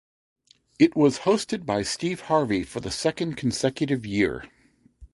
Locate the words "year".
4.03-4.49